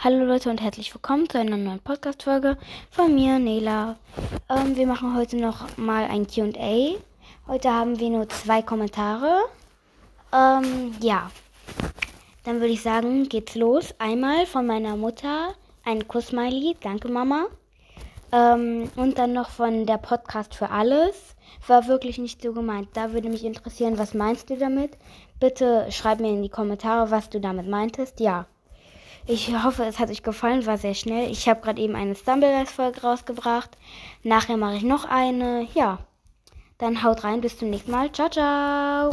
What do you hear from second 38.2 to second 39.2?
ciao.